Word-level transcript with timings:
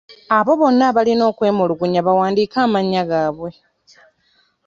Abo 0.37 0.51
bonna 0.59 0.83
abalina 0.89 1.23
okwemulugunya 1.31 2.01
bawandiike 2.07 2.57
amannya 2.65 3.03
gaabwe. 3.09 3.51